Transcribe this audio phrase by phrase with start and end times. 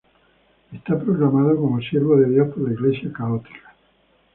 [0.73, 3.75] Está proclamado como Siervo de Dios por la Iglesia Católica.